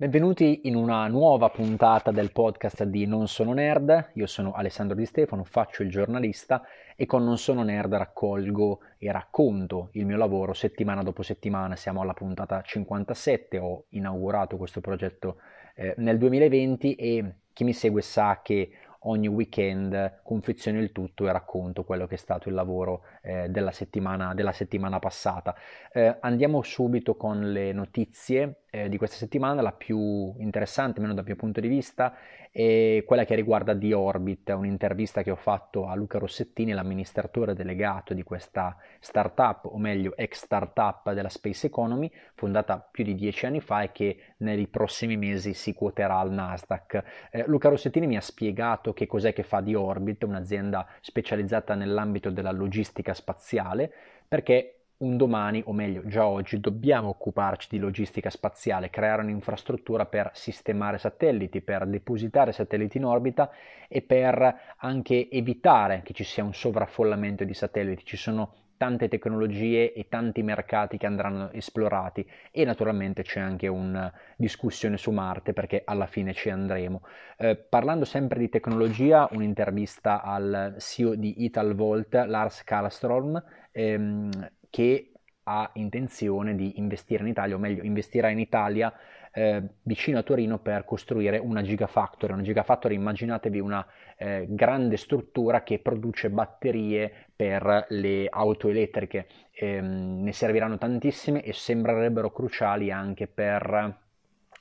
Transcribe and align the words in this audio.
Benvenuti 0.00 0.60
in 0.68 0.76
una 0.76 1.08
nuova 1.08 1.50
puntata 1.50 2.12
del 2.12 2.30
podcast 2.30 2.84
di 2.84 3.04
Non 3.04 3.26
sono 3.26 3.52
nerd. 3.52 4.10
Io 4.12 4.28
sono 4.28 4.52
Alessandro 4.52 4.94
Di 4.94 5.04
Stefano, 5.04 5.42
faccio 5.42 5.82
il 5.82 5.90
giornalista 5.90 6.62
e 6.94 7.04
con 7.04 7.24
Non 7.24 7.36
sono 7.36 7.64
nerd 7.64 7.92
raccolgo 7.94 8.78
e 8.96 9.10
racconto 9.10 9.88
il 9.94 10.06
mio 10.06 10.16
lavoro 10.16 10.52
settimana 10.52 11.02
dopo 11.02 11.24
settimana. 11.24 11.74
Siamo 11.74 12.00
alla 12.00 12.12
puntata 12.12 12.62
57, 12.62 13.58
ho 13.58 13.86
inaugurato 13.88 14.56
questo 14.56 14.80
progetto 14.80 15.38
eh, 15.74 15.94
nel 15.96 16.16
2020 16.16 16.94
e 16.94 17.32
chi 17.52 17.64
mi 17.64 17.72
segue 17.72 18.00
sa 18.00 18.38
che 18.40 18.70
ogni 19.02 19.28
weekend 19.28 20.20
confeziono 20.22 20.80
il 20.80 20.92
tutto 20.92 21.26
e 21.26 21.32
racconto 21.32 21.84
quello 21.84 22.06
che 22.06 22.14
è 22.14 22.18
stato 22.18 22.48
il 22.48 22.54
lavoro 22.54 23.02
eh, 23.22 23.48
della, 23.48 23.70
settimana, 23.70 24.34
della, 24.34 24.52
settimana, 24.52 24.98
passata. 24.98 25.54
Eh, 25.92 26.16
andiamo 26.20 26.62
subito 26.62 27.16
con 27.16 27.52
le 27.52 27.72
notizie 27.72 28.62
eh, 28.70 28.88
di 28.88 28.96
questa 28.98 29.16
settimana, 29.16 29.62
la 29.62 29.72
più 29.72 30.34
interessante, 30.38 30.98
almeno 30.98 31.14
dal 31.14 31.24
mio 31.24 31.36
punto 31.36 31.60
di 31.60 31.68
vista, 31.68 32.14
è 32.50 33.02
quella 33.06 33.24
che 33.24 33.34
riguarda 33.34 33.76
The 33.76 33.94
Orbit, 33.94 34.48
un'intervista 34.50 35.22
che 35.22 35.30
ho 35.30 35.36
fatto 35.36 35.86
a 35.86 35.94
Luca 35.94 36.18
Rossettini, 36.18 36.72
l'amministratore 36.72 37.54
delegato 37.54 38.14
di 38.14 38.22
questa 38.22 38.76
startup, 39.00 39.66
o 39.66 39.78
meglio 39.78 40.16
ex 40.16 40.44
startup 40.44 41.12
della 41.12 41.28
Space 41.28 41.66
Economy, 41.66 42.10
fondata 42.34 42.78
più 42.78 43.04
di 43.04 43.14
dieci 43.14 43.46
anni 43.46 43.60
fa 43.60 43.82
e 43.82 43.92
che 43.92 44.34
nei 44.38 44.66
prossimi 44.66 45.16
mesi 45.16 45.54
si 45.54 45.72
quoterà 45.72 46.18
al 46.18 46.32
Nasdaq. 46.32 47.04
Eh, 47.30 47.44
Luca 47.46 47.68
Rossettini 47.68 48.06
mi 48.06 48.16
ha 48.16 48.20
spiegato 48.20 48.92
che 48.92 49.06
cos'è 49.06 49.32
che 49.32 49.42
fa 49.42 49.62
The 49.62 49.76
Orbit, 49.76 50.24
un'azienda 50.24 50.86
specializzata 51.00 51.74
nell'ambito 51.74 52.30
della 52.30 52.52
logistica 52.52 53.14
spaziale, 53.14 53.92
perché 54.26 54.77
un 54.98 55.16
domani, 55.16 55.62
o 55.66 55.72
meglio 55.72 56.02
già 56.06 56.26
oggi, 56.26 56.58
dobbiamo 56.58 57.08
occuparci 57.08 57.68
di 57.70 57.78
logistica 57.78 58.30
spaziale, 58.30 58.90
creare 58.90 59.22
un'infrastruttura 59.22 60.06
per 60.06 60.30
sistemare 60.34 60.98
satelliti, 60.98 61.60
per 61.60 61.86
depositare 61.86 62.52
satelliti 62.52 62.96
in 62.96 63.04
orbita 63.04 63.50
e 63.86 64.02
per 64.02 64.74
anche 64.78 65.28
evitare 65.30 66.02
che 66.02 66.12
ci 66.14 66.24
sia 66.24 66.42
un 66.42 66.52
sovraffollamento 66.52 67.44
di 67.44 67.54
satelliti. 67.54 68.04
Ci 68.04 68.16
sono 68.16 68.54
tante 68.78 69.08
tecnologie 69.08 69.92
e 69.92 70.08
tanti 70.08 70.42
mercati 70.42 70.96
che 70.98 71.06
andranno 71.06 71.50
esplorati 71.50 72.28
e 72.50 72.64
naturalmente 72.64 73.22
c'è 73.22 73.40
anche 73.40 73.66
una 73.66 74.10
discussione 74.36 74.96
su 74.96 75.10
Marte 75.10 75.52
perché 75.52 75.82
alla 75.84 76.06
fine 76.06 76.32
ci 76.32 76.48
andremo. 76.48 77.02
Eh, 77.36 77.56
parlando 77.56 78.04
sempre 78.04 78.38
di 78.38 78.48
tecnologia, 78.48 79.28
un'intervista 79.32 80.22
al 80.22 80.76
CEO 80.78 81.14
di 81.16 81.44
Italvolt, 81.44 82.14
Lars 82.26 82.62
Karlström, 82.64 83.42
ehm, 83.72 84.30
che 84.70 85.12
ha 85.44 85.70
intenzione 85.74 86.54
di 86.54 86.78
investire 86.78 87.22
in 87.22 87.30
Italia, 87.30 87.56
o 87.56 87.58
meglio 87.58 87.82
investirà 87.82 88.28
in 88.28 88.38
Italia 88.38 88.92
eh, 89.32 89.62
vicino 89.82 90.18
a 90.18 90.22
Torino 90.22 90.58
per 90.58 90.84
costruire 90.84 91.38
una 91.38 91.62
Gigafactory. 91.62 92.32
Una 92.32 92.42
Gigafactory, 92.42 92.94
immaginatevi 92.94 93.60
una 93.60 93.86
eh, 94.16 94.46
grande 94.48 94.96
struttura 94.96 95.62
che 95.62 95.78
produce 95.78 96.30
batterie 96.30 97.26
per 97.34 97.86
le 97.90 98.26
auto 98.28 98.68
elettriche. 98.68 99.26
Eh, 99.52 99.80
ne 99.80 100.32
serviranno 100.32 100.76
tantissime 100.76 101.42
e 101.42 101.52
sembrerebbero 101.52 102.30
cruciali 102.30 102.90
anche 102.90 103.26
per, 103.26 103.96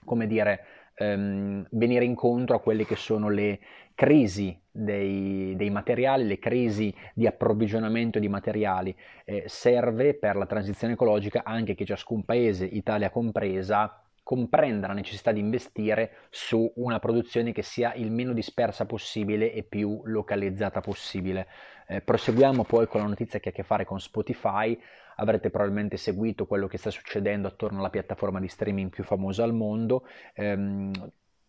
come 0.06 0.28
dire, 0.28 0.64
ehm, 0.96 1.68
venire 1.72 2.06
incontro 2.06 2.56
a 2.56 2.62
quelle 2.62 2.86
che 2.86 2.96
sono 2.96 3.30
le 3.30 3.60
crisi 3.94 4.58
dei, 4.78 5.56
dei 5.56 5.70
materiali, 5.70 6.26
le 6.26 6.40
crisi 6.40 6.94
di 7.14 7.26
approvvigionamento 7.26 8.20
di 8.20 8.30
materiali. 8.30 8.96
Eh, 9.26 9.44
serve 9.48 10.14
per 10.14 10.36
la 10.36 10.46
transizione 10.46 10.94
ecologica 10.94 11.44
anche 11.44 11.76
che 11.76 11.86
ciascun 11.86 12.24
paese, 12.24 12.66
Italia 12.66 13.10
compresa, 13.10 14.02
comprenda 14.22 14.88
la 14.88 14.94
necessità 14.94 15.32
di 15.32 15.40
investire 15.40 16.28
su 16.30 16.70
una 16.76 17.00
produzione 17.00 17.54
che 17.54 17.62
sia 17.62 17.94
il 17.94 18.12
meno 18.12 18.34
dispersa 18.34 18.86
possibile 18.86 19.54
e 19.54 19.64
più 19.64 20.02
localizzata 20.04 20.82
possibile. 20.82 21.48
Eh, 21.88 22.02
proseguiamo 22.02 22.66
poi 22.66 22.88
con 22.88 23.00
la 23.00 23.08
notizia 23.08 23.40
che 23.40 23.50
ha 23.50 23.52
a 23.54 23.56
che 23.56 23.64
fare 23.64 23.86
con 23.86 24.00
Spotify. 24.00 24.78
Avrete 25.16 25.50
probabilmente 25.50 25.98
seguito 25.98 26.46
quello 26.46 26.68
che 26.68 26.78
sta 26.78 26.92
succedendo 26.92 27.48
attorno 27.48 27.80
alla 27.80 27.90
piattaforma 27.90 28.40
di 28.40 28.50
streaming 28.50 28.90
più 28.90 29.04
famosa 29.04 29.44
al 29.44 29.54
mondo. 29.54 30.06
Eh, 30.34 30.92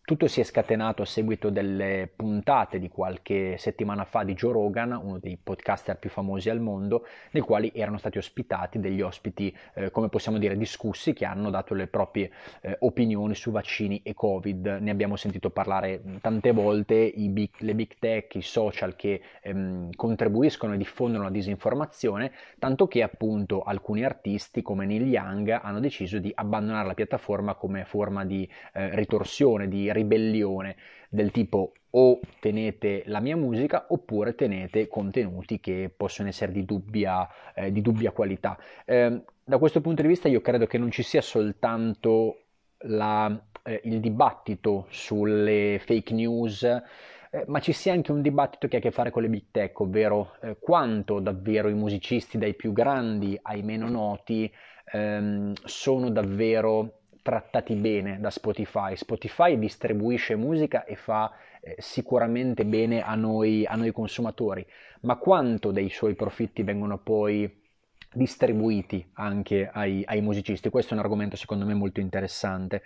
tutto 0.08 0.26
si 0.26 0.40
è 0.40 0.42
scatenato 0.42 1.02
a 1.02 1.04
seguito 1.04 1.50
delle 1.50 2.10
puntate 2.16 2.78
di 2.78 2.88
qualche 2.88 3.58
settimana 3.58 4.06
fa 4.06 4.22
di 4.24 4.32
Joe 4.32 4.52
Rogan, 4.54 4.92
uno 4.92 5.18
dei 5.18 5.36
podcaster 5.36 5.98
più 5.98 6.08
famosi 6.08 6.48
al 6.48 6.60
mondo, 6.60 7.04
nei 7.32 7.42
quali 7.42 7.70
erano 7.74 7.98
stati 7.98 8.16
ospitati 8.16 8.80
degli 8.80 9.02
ospiti, 9.02 9.54
eh, 9.74 9.90
come 9.90 10.08
possiamo 10.08 10.38
dire, 10.38 10.56
discussi, 10.56 11.12
che 11.12 11.26
hanno 11.26 11.50
dato 11.50 11.74
le 11.74 11.88
proprie 11.88 12.30
eh, 12.62 12.74
opinioni 12.80 13.34
su 13.34 13.50
vaccini 13.50 14.00
e 14.02 14.14
Covid. 14.14 14.78
Ne 14.80 14.90
abbiamo 14.90 15.16
sentito 15.16 15.50
parlare 15.50 16.00
tante 16.22 16.52
volte, 16.52 17.12
big, 17.14 17.50
le 17.58 17.74
big 17.74 17.96
tech, 17.98 18.34
i 18.36 18.40
social 18.40 18.96
che 18.96 19.20
ehm, 19.42 19.90
contribuiscono 19.94 20.72
e 20.72 20.78
diffondono 20.78 21.24
la 21.24 21.30
disinformazione, 21.30 22.32
tanto 22.58 22.88
che 22.88 23.02
appunto 23.02 23.60
alcuni 23.60 24.04
artisti 24.04 24.62
come 24.62 24.86
Neil 24.86 25.06
Young 25.06 25.50
hanno 25.50 25.80
deciso 25.80 26.18
di 26.18 26.32
abbandonare 26.34 26.86
la 26.86 26.94
piattaforma 26.94 27.52
come 27.56 27.84
forma 27.84 28.24
di 28.24 28.48
eh, 28.72 28.94
ritorsione, 28.94 29.68
di 29.68 29.96
ribellione 29.98 30.76
del 31.08 31.30
tipo 31.30 31.72
o 31.90 32.20
tenete 32.40 33.02
la 33.06 33.20
mia 33.20 33.36
musica 33.36 33.86
oppure 33.88 34.34
tenete 34.34 34.88
contenuti 34.88 35.58
che 35.58 35.90
possono 35.94 36.28
essere 36.28 36.52
di 36.52 36.64
dubbia, 36.64 37.28
eh, 37.54 37.72
di 37.72 37.80
dubbia 37.80 38.12
qualità. 38.12 38.58
Eh, 38.84 39.22
da 39.44 39.58
questo 39.58 39.80
punto 39.80 40.02
di 40.02 40.08
vista 40.08 40.28
io 40.28 40.40
credo 40.40 40.66
che 40.66 40.78
non 40.78 40.90
ci 40.90 41.02
sia 41.02 41.22
soltanto 41.22 42.42
la, 42.82 43.42
eh, 43.62 43.80
il 43.84 44.00
dibattito 44.00 44.86
sulle 44.90 45.80
fake 45.84 46.12
news, 46.12 46.62
eh, 46.62 47.44
ma 47.46 47.60
ci 47.60 47.72
sia 47.72 47.92
anche 47.92 48.12
un 48.12 48.20
dibattito 48.20 48.68
che 48.68 48.76
ha 48.76 48.78
a 48.78 48.82
che 48.82 48.90
fare 48.90 49.10
con 49.10 49.22
le 49.22 49.28
big 49.28 49.46
tech, 49.50 49.80
ovvero 49.80 50.34
eh, 50.42 50.56
quanto 50.60 51.20
davvero 51.20 51.68
i 51.68 51.74
musicisti 51.74 52.38
dai 52.38 52.54
più 52.54 52.72
grandi 52.72 53.38
ai 53.42 53.62
meno 53.62 53.88
noti 53.88 54.50
ehm, 54.92 55.52
sono 55.64 56.10
davvero 56.10 56.97
trattati 57.28 57.74
bene 57.74 58.18
da 58.20 58.30
Spotify. 58.30 58.96
Spotify 58.96 59.58
distribuisce 59.58 60.34
musica 60.34 60.86
e 60.86 60.96
fa 60.96 61.30
eh, 61.60 61.74
sicuramente 61.76 62.64
bene 62.64 63.02
a 63.02 63.14
noi, 63.16 63.66
a 63.66 63.74
noi 63.74 63.92
consumatori, 63.92 64.66
ma 65.02 65.16
quanto 65.16 65.70
dei 65.70 65.90
suoi 65.90 66.14
profitti 66.14 66.62
vengono 66.62 66.96
poi 66.96 67.66
distribuiti 68.14 69.10
anche 69.16 69.68
ai, 69.70 70.02
ai 70.06 70.22
musicisti? 70.22 70.70
Questo 70.70 70.94
è 70.94 70.96
un 70.96 71.02
argomento 71.02 71.36
secondo 71.36 71.66
me 71.66 71.74
molto 71.74 72.00
interessante. 72.00 72.82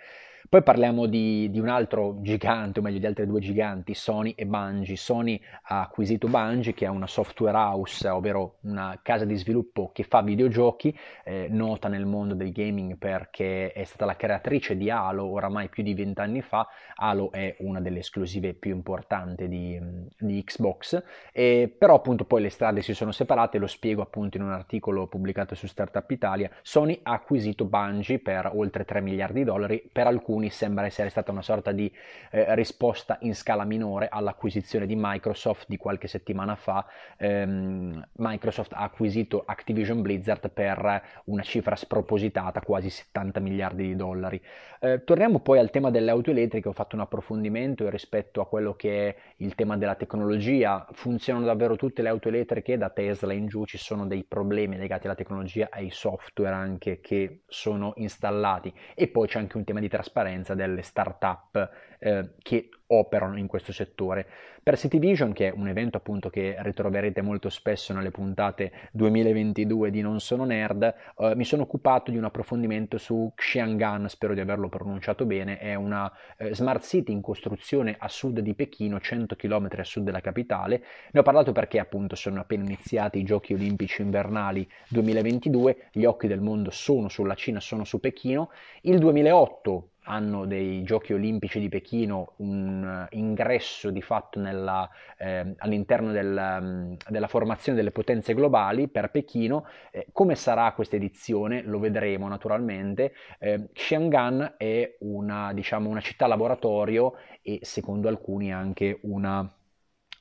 Poi 0.49 0.61
parliamo 0.61 1.05
di, 1.05 1.49
di, 1.49 1.59
un 1.59 1.69
altro 1.69 2.17
gigante, 2.21 2.79
o 2.79 2.81
meglio 2.81 2.99
di 2.99 3.05
altri 3.05 3.25
due 3.25 3.39
giganti, 3.39 3.93
Sony 3.93 4.33
e 4.35 4.45
Bungie. 4.45 4.97
Sony 4.97 5.39
ha 5.63 5.81
acquisito 5.81 6.27
Bungie, 6.27 6.73
che 6.73 6.85
è 6.85 6.89
una 6.89 7.07
software 7.07 7.55
house, 7.55 8.07
ovvero 8.09 8.57
una 8.63 8.99
casa 9.01 9.23
di 9.23 9.35
sviluppo 9.35 9.91
che 9.93 10.03
fa 10.03 10.21
videogiochi, 10.21 10.95
eh, 11.23 11.47
nota 11.49 11.87
nel 11.87 12.05
mondo 12.05 12.35
del 12.35 12.51
gaming 12.51 12.97
perché 12.97 13.71
è 13.71 13.83
stata 13.85 14.03
la 14.05 14.17
creatrice 14.17 14.75
di 14.75 14.89
Halo 14.89 15.25
oramai 15.25 15.69
più 15.69 15.81
di 15.81 15.93
vent'anni 15.93 16.41
fa. 16.41 16.67
Halo 16.95 17.31
è 17.31 17.55
una 17.59 17.79
delle 17.79 17.99
esclusive 17.99 18.53
più 18.53 18.71
importanti 18.71 19.47
di, 19.47 19.79
di 20.19 20.43
Xbox, 20.43 21.01
e, 21.31 21.73
però 21.75 21.95
appunto 21.95 22.25
poi 22.25 22.41
le 22.41 22.49
strade 22.49 22.81
si 22.81 22.93
sono 22.93 23.13
separate, 23.13 23.57
lo 23.57 23.67
spiego 23.67 24.01
appunto 24.01 24.35
in 24.35 24.43
un 24.43 24.51
articolo 24.51 25.07
pubblicato 25.07 25.55
su 25.55 25.67
Startup 25.67 26.09
Italia. 26.11 26.49
Sony 26.61 26.99
ha 27.01 27.13
acquisito 27.13 27.63
Bungie 27.63 28.19
per 28.19 28.51
oltre 28.53 28.83
3 28.83 28.99
miliardi 28.99 29.39
di 29.39 29.45
dollari, 29.45 29.89
per 29.91 30.05
alcuni 30.07 30.32
alcuni 30.33 30.49
sembra 30.49 30.85
essere 30.85 31.09
stata 31.09 31.31
una 31.31 31.43
sorta 31.43 31.71
di 31.71 31.91
eh, 32.31 32.55
risposta 32.55 33.17
in 33.21 33.35
scala 33.35 33.63
minore 33.63 34.07
all'acquisizione 34.09 34.87
di 34.87 34.95
Microsoft 34.97 35.65
di 35.67 35.77
qualche 35.77 36.07
settimana 36.07 36.55
fa. 36.55 36.85
Ehm, 37.17 38.03
Microsoft 38.13 38.73
ha 38.73 38.79
acquisito 38.79 39.43
Activision 39.45 40.01
Blizzard 40.01 40.49
per 40.49 41.01
una 41.25 41.43
cifra 41.43 41.75
spropositata, 41.75 42.61
quasi 42.61 42.89
70 42.89 43.39
miliardi 43.39 43.83
di 43.83 43.95
dollari. 43.95 44.41
Eh, 44.79 45.03
torniamo 45.03 45.39
poi 45.39 45.59
al 45.59 45.69
tema 45.69 45.91
delle 45.91 46.09
auto 46.09 46.31
elettriche, 46.31 46.67
ho 46.67 46.73
fatto 46.73 46.95
un 46.95 47.01
approfondimento 47.01 47.87
rispetto 47.89 48.41
a 48.41 48.47
quello 48.47 48.73
che 48.75 49.09
è 49.09 49.15
il 49.37 49.53
tema 49.55 49.77
della 49.77 49.95
tecnologia. 49.95 50.87
Funzionano 50.93 51.45
davvero 51.45 51.75
tutte 51.75 52.01
le 52.01 52.09
auto 52.09 52.29
elettriche, 52.29 52.77
da 52.77 52.89
Tesla 52.89 53.33
in 53.33 53.47
giù 53.47 53.65
ci 53.65 53.77
sono 53.77 54.07
dei 54.07 54.23
problemi 54.23 54.77
legati 54.77 55.05
alla 55.05 55.15
tecnologia 55.15 55.65
e 55.65 55.83
ai 55.83 55.89
software 55.91 56.53
anche 56.53 56.99
che 57.01 57.43
sono 57.47 57.93
installati 57.97 58.73
e 58.95 59.07
poi 59.07 59.27
c'è 59.27 59.39
anche 59.39 59.57
un 59.57 59.63
tema 59.63 59.79
di 59.79 59.87
trasparenza 59.87 60.22
trasparenza 60.23 60.55
delle 60.55 60.81
start-up 60.81 61.69
eh, 61.99 62.29
che 62.41 62.69
operano 62.87 63.37
in 63.37 63.47
questo 63.47 63.71
settore. 63.73 64.27
Per 64.63 64.77
Cityvision, 64.77 65.33
che 65.33 65.49
è 65.49 65.53
un 65.53 65.67
evento 65.67 65.97
appunto 65.97 66.29
che 66.29 66.55
ritroverete 66.59 67.21
molto 67.21 67.49
spesso 67.49 67.93
nelle 67.93 68.11
puntate 68.11 68.71
2022 68.91 69.89
di 69.89 70.01
Non 70.01 70.19
Sono 70.19 70.45
Nerd, 70.45 70.83
eh, 71.17 71.35
mi 71.35 71.43
sono 71.43 71.63
occupato 71.63 72.11
di 72.11 72.17
un 72.17 72.23
approfondimento 72.23 72.97
su 72.97 73.31
Xiangan, 73.35 74.07
spero 74.07 74.33
di 74.33 74.39
averlo 74.39 74.69
pronunciato 74.69 75.25
bene, 75.25 75.57
è 75.57 75.75
una 75.75 76.11
eh, 76.37 76.53
smart 76.55 76.83
city 76.83 77.11
in 77.11 77.21
costruzione 77.21 77.95
a 77.97 78.07
sud 78.07 78.39
di 78.39 78.53
Pechino, 78.53 78.99
100 78.99 79.35
km 79.35 79.67
a 79.77 79.83
sud 79.83 80.03
della 80.03 80.21
capitale. 80.21 80.83
Ne 81.11 81.19
ho 81.19 81.23
parlato 81.23 81.51
perché 81.51 81.79
appunto 81.79 82.15
sono 82.15 82.39
appena 82.39 82.63
iniziati 82.63 83.19
i 83.19 83.23
giochi 83.23 83.53
olimpici 83.53 84.01
invernali 84.01 84.69
2022, 84.89 85.89
gli 85.91 86.05
occhi 86.05 86.27
del 86.27 86.41
mondo 86.41 86.69
sono 86.69 87.09
sulla 87.09 87.35
Cina, 87.35 87.59
sono 87.59 87.83
su 87.83 87.99
Pechino. 87.99 88.49
Il 88.81 88.99
2008 88.99 89.89
hanno 90.03 90.45
dei 90.45 90.83
giochi 90.83 91.13
olimpici 91.13 91.59
di 91.59 91.69
Pechino 91.69 92.33
un 92.37 93.07
ingresso 93.11 93.89
di 93.89 94.01
fatto 94.01 94.39
nella, 94.39 94.89
eh, 95.17 95.53
all'interno 95.57 96.11
del, 96.11 96.59
mm, 96.61 96.93
della 97.09 97.27
formazione 97.27 97.77
delle 97.77 97.91
potenze 97.91 98.33
globali 98.33 98.87
per 98.87 99.11
Pechino. 99.11 99.65
Eh, 99.91 100.07
come 100.11 100.35
sarà 100.35 100.71
questa 100.73 100.95
edizione? 100.95 101.61
Lo 101.63 101.79
vedremo 101.79 102.27
naturalmente. 102.27 103.13
Eh, 103.39 103.69
Xiangan 103.71 104.55
è 104.57 104.97
una, 104.99 105.53
diciamo, 105.53 105.89
una 105.89 106.01
città 106.01 106.27
laboratorio 106.27 107.13
e 107.41 107.59
secondo 107.61 108.07
alcuni 108.07 108.53
anche 108.53 108.99
una 109.03 109.49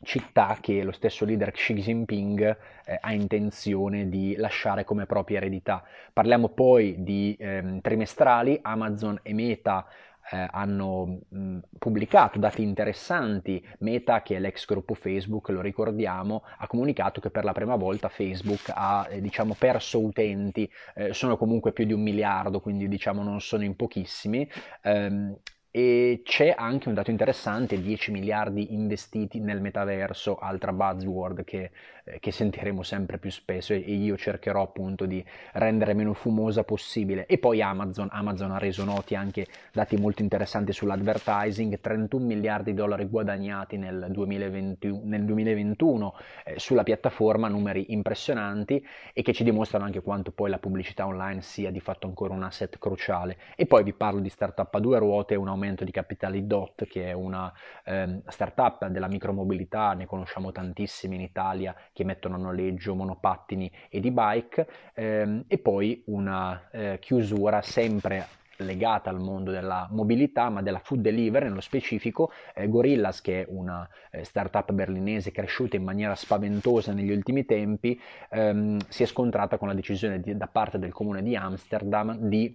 città 0.03 0.59
che 0.61 0.83
lo 0.83 0.93
stesso 0.93 1.25
leader 1.25 1.51
Xi 1.51 1.75
Jinping 1.75 2.57
eh, 2.85 2.99
ha 3.01 3.13
intenzione 3.13 4.09
di 4.09 4.35
lasciare 4.37 4.85
come 4.85 5.07
propria 5.07 5.39
eredità. 5.39 5.83
Parliamo 6.13 6.49
poi 6.49 6.97
di 7.03 7.37
ehm, 7.39 7.81
trimestrali, 7.81 8.59
Amazon 8.63 9.19
e 9.23 9.33
Meta 9.33 9.87
eh, 10.31 10.49
hanno 10.51 11.21
mh, 11.29 11.59
pubblicato 11.79 12.39
dati 12.39 12.63
interessanti. 12.63 13.65
Meta, 13.79 14.23
che 14.23 14.37
è 14.37 14.39
l'ex 14.39 14.67
gruppo 14.67 14.95
Facebook, 14.95 15.49
lo 15.49 15.61
ricordiamo, 15.61 16.43
ha 16.59 16.67
comunicato 16.67 17.21
che 17.21 17.31
per 17.31 17.45
la 17.45 17.53
prima 17.53 17.77
volta 17.77 18.09
Facebook 18.09 18.71
ha 18.75 19.07
eh, 19.11 19.21
diciamo, 19.21 19.55
perso 19.59 20.01
utenti, 20.01 20.71
eh, 20.95 21.13
sono 21.13 21.37
comunque 21.37 21.73
più 21.73 21.85
di 21.85 21.93
un 21.93 22.03
miliardo, 22.03 22.61
quindi 22.61 22.89
diciamo 22.89 23.23
non 23.23 23.41
sono 23.41 23.65
in 23.65 23.77
pochissimi. 23.77 24.49
Ehm, 24.83 25.37
e 25.75 26.21
c'è 26.23 26.55
anche 26.55 26.89
un 26.89 26.95
dato 26.95 27.11
interessante, 27.11 27.81
10 27.81 28.11
miliardi 28.11 28.75
investiti 28.75 29.41
nel 29.41 29.63
metaverso, 29.63 30.37
altra 30.37 30.71
buzzword 30.71 31.45
che, 31.45 31.71
eh, 32.05 32.21
che 32.21 32.31
sentiremo 32.31 32.83
sempre 32.83 33.17
più 33.17 33.31
spesso 33.31 33.73
e 33.73 33.79
io 33.79 34.19
cercherò 34.19 34.61
appunto 34.61 35.07
di 35.07 35.25
rendere 35.53 35.95
meno 35.95 36.13
fumosa 36.13 36.63
possibile. 36.63 37.25
E 37.25 37.39
poi 37.39 37.63
Amazon, 37.63 38.09
Amazon 38.13 38.51
ha 38.51 38.59
reso 38.59 38.85
noti 38.85 39.15
anche 39.15 39.47
dati 39.73 39.97
molto 39.97 40.21
interessanti 40.21 40.75
sull'advertising, 40.75 41.81
31 41.81 42.23
miliardi 42.23 42.73
di 42.73 42.77
dollari 42.77 43.07
guadagnati 43.07 43.79
nel, 43.79 44.09
2020, 44.11 45.01
nel 45.05 45.25
2021 45.25 46.15
eh, 46.45 46.59
sulla 46.59 46.83
piattaforma, 46.83 47.49
numeri 47.49 47.95
impressionanti 47.95 48.87
e 49.15 49.23
che 49.23 49.33
ci 49.33 49.43
dimostrano 49.43 49.87
anche 49.87 50.03
quanto 50.03 50.33
poi 50.33 50.51
la 50.51 50.59
pubblicità 50.59 51.07
online 51.07 51.41
sia 51.41 51.71
di 51.71 51.81
fatto 51.81 52.07
ancora 52.07 52.35
un 52.35 52.43
asset 52.43 52.77
cruciale. 52.79 53.39
E 53.57 53.65
poi 53.65 53.83
vi 53.85 53.95
parlo 53.95 54.21
di 54.21 54.29
startup 54.29 54.75
a 54.75 54.79
due 54.79 54.99
ruote, 54.99 55.35
un 55.35 55.49
aumento 55.49 55.61
aumento 55.63 55.85
di 55.85 55.93
capitali 55.93 56.47
DOT, 56.47 56.87
che 56.87 57.07
è 57.07 57.13
una 57.13 57.53
eh, 57.85 58.21
startup 58.27 58.87
della 58.89 59.07
micromobilità, 59.07 59.93
ne 59.93 60.07
conosciamo 60.07 60.51
tantissimi 60.51 61.15
in 61.15 61.21
Italia 61.23 61.75
che 61.93 62.05
mettono 62.05 62.35
a 62.35 62.39
noleggio 62.39 62.95
monopattini 62.95 63.71
e 63.89 64.01
di 64.01 64.11
bike, 64.11 64.67
ehm, 64.95 65.45
e 65.47 65.59
poi 65.59 66.03
una 66.07 66.69
eh, 66.71 66.99
chiusura 67.01 67.63
sempre 67.63 68.41
legata 68.59 69.11
al 69.11 69.19
mondo 69.19 69.51
della 69.51 69.89
mobilità, 69.91 70.49
ma 70.49 70.63
della 70.63 70.79
food 70.79 71.01
delivery 71.01 71.47
nello 71.47 71.61
specifico. 71.61 72.31
Eh, 72.55 72.69
Gorillas, 72.69 73.21
che 73.21 73.43
è 73.43 73.47
una 73.49 73.89
eh, 74.11 74.25
startup 74.25 74.73
berlinese 74.73 75.31
cresciuta 75.31 75.77
in 75.77 75.85
maniera 75.85 76.15
spaventosa 76.15 76.93
negli 76.93 77.11
ultimi 77.11 77.45
tempi, 77.45 78.01
ehm, 78.31 78.79
si 78.89 79.03
è 79.03 79.07
scontrata 79.07 79.59
con 79.59 79.69
la 79.69 79.75
decisione 79.75 80.21
di, 80.21 80.37
da 80.37 80.47
parte 80.47 80.79
del 80.79 80.93
comune 80.93 81.23
di 81.23 81.35
Amsterdam 81.35 82.17
di 82.17 82.55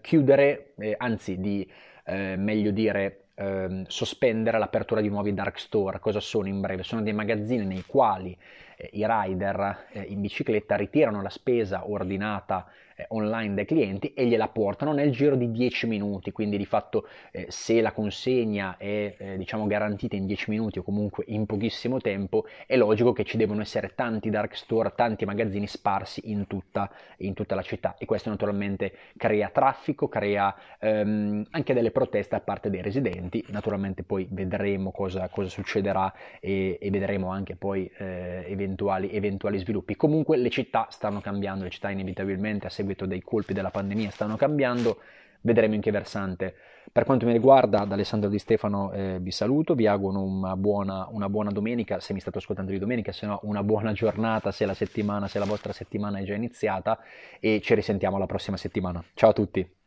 chiudere, 0.00 0.74
eh, 0.78 0.94
anzi 0.98 1.38
di 1.38 1.68
eh, 2.04 2.36
meglio 2.36 2.70
dire 2.70 3.27
ehm, 3.38 3.84
sospendere 3.86 4.58
l'apertura 4.58 5.00
di 5.00 5.08
nuovi 5.08 5.32
dark 5.32 5.58
store. 5.58 6.00
Cosa 6.00 6.20
sono 6.20 6.48
in 6.48 6.60
breve? 6.60 6.82
Sono 6.82 7.02
dei 7.02 7.12
magazzini 7.12 7.64
nei 7.64 7.84
quali 7.86 8.36
eh, 8.76 8.90
i 8.92 9.06
rider 9.06 9.86
eh, 9.92 10.02
in 10.02 10.20
bicicletta 10.20 10.76
ritirano 10.76 11.22
la 11.22 11.30
spesa 11.30 11.88
ordinata 11.88 12.66
eh, 12.98 13.06
online 13.10 13.54
dai 13.54 13.64
clienti 13.64 14.12
e 14.12 14.26
gliela 14.26 14.48
portano 14.48 14.92
nel 14.92 15.12
giro 15.12 15.36
di 15.36 15.52
10 15.52 15.86
minuti, 15.86 16.32
quindi 16.32 16.56
di 16.56 16.66
fatto 16.66 17.06
eh, 17.30 17.46
se 17.48 17.80
la 17.80 17.92
consegna 17.92 18.76
è 18.76 19.14
eh, 19.16 19.36
diciamo 19.38 19.66
garantita 19.68 20.16
in 20.16 20.26
10 20.26 20.50
minuti 20.50 20.80
o 20.80 20.82
comunque 20.82 21.22
in 21.28 21.46
pochissimo 21.46 22.00
tempo, 22.00 22.46
è 22.66 22.76
logico 22.76 23.12
che 23.12 23.22
ci 23.22 23.36
devono 23.36 23.60
essere 23.60 23.94
tanti 23.94 24.30
dark 24.30 24.56
store, 24.56 24.92
tanti 24.96 25.24
magazzini 25.24 25.68
sparsi 25.68 26.30
in 26.30 26.48
tutta, 26.48 26.90
in 27.18 27.34
tutta 27.34 27.54
la 27.54 27.62
città 27.62 27.94
e 27.98 28.04
questo 28.04 28.30
naturalmente 28.30 28.92
crea 29.16 29.48
traffico, 29.50 30.08
crea 30.08 30.52
ehm, 30.80 31.46
anche 31.50 31.74
delle 31.74 31.92
proteste 31.92 32.34
da 32.34 32.42
parte 32.42 32.68
dei 32.68 32.82
residenti, 32.82 33.27
naturalmente 33.48 34.02
poi 34.02 34.26
vedremo 34.30 34.90
cosa, 34.90 35.28
cosa 35.28 35.48
succederà 35.48 36.12
e, 36.40 36.78
e, 36.80 36.90
vedremo 36.90 37.30
anche 37.30 37.56
poi 37.56 37.90
eh, 37.98 38.44
eventuali, 38.48 39.10
eventuali 39.12 39.58
sviluppi. 39.58 39.96
Comunque 39.96 40.36
le 40.36 40.50
città 40.50 40.86
stanno 40.90 41.20
cambiando, 41.20 41.64
le 41.64 41.70
città 41.70 41.90
inevitabilmente 41.90 42.66
a 42.66 42.70
seguito 42.70 43.06
dei 43.06 43.22
colpi 43.22 43.52
della 43.52 43.70
pandemia 43.70 44.10
stanno 44.10 44.36
cambiando, 44.36 44.98
vedremo 45.42 45.74
in 45.74 45.80
che 45.80 45.90
versante. 45.90 46.54
Per 46.90 47.04
quanto 47.04 47.26
mi 47.26 47.32
riguarda, 47.32 47.84
da 47.84 47.94
Alessandro 47.94 48.30
Di 48.30 48.38
Stefano 48.38 48.92
eh, 48.92 49.18
vi 49.20 49.30
saluto, 49.30 49.74
vi 49.74 49.86
auguro 49.86 50.22
una 50.22 50.56
buona, 50.56 51.06
una 51.10 51.28
buona, 51.28 51.50
domenica, 51.50 52.00
se 52.00 52.14
mi 52.14 52.20
state 52.20 52.38
ascoltando 52.38 52.70
di 52.70 52.78
domenica, 52.78 53.12
se 53.12 53.26
no 53.26 53.40
una 53.42 53.62
buona 53.62 53.92
giornata, 53.92 54.50
se 54.50 54.64
la 54.64 54.74
settimana, 54.74 55.28
se 55.28 55.38
la 55.38 55.44
vostra 55.44 55.72
settimana 55.72 56.18
è 56.18 56.24
già 56.24 56.34
iniziata 56.34 56.98
e 57.40 57.60
ci 57.62 57.74
risentiamo 57.74 58.16
la 58.18 58.26
prossima 58.26 58.56
settimana. 58.56 59.04
Ciao 59.14 59.30
a 59.30 59.34
tutti! 59.34 59.77